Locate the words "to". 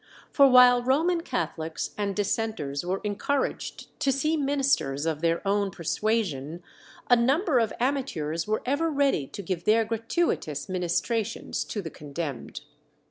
3.99-4.11, 9.27-9.43, 11.65-11.83